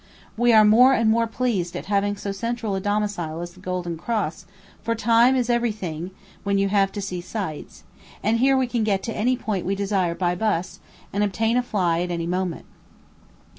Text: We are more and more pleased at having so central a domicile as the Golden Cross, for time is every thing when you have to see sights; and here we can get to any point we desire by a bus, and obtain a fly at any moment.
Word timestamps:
We 0.35 0.51
are 0.51 0.65
more 0.65 0.93
and 0.93 1.11
more 1.11 1.27
pleased 1.27 1.75
at 1.75 1.85
having 1.85 2.15
so 2.17 2.31
central 2.31 2.73
a 2.73 2.81
domicile 2.81 3.39
as 3.41 3.51
the 3.51 3.59
Golden 3.59 3.97
Cross, 3.99 4.47
for 4.81 4.95
time 4.95 5.35
is 5.35 5.47
every 5.47 5.71
thing 5.71 6.09
when 6.41 6.57
you 6.57 6.69
have 6.69 6.91
to 6.93 7.01
see 7.03 7.21
sights; 7.21 7.83
and 8.23 8.37
here 8.39 8.57
we 8.57 8.65
can 8.65 8.83
get 8.83 9.03
to 9.03 9.15
any 9.15 9.37
point 9.37 9.63
we 9.63 9.75
desire 9.75 10.15
by 10.15 10.31
a 10.31 10.35
bus, 10.35 10.79
and 11.13 11.23
obtain 11.23 11.55
a 11.55 11.61
fly 11.61 11.99
at 12.01 12.09
any 12.09 12.25
moment. 12.25 12.65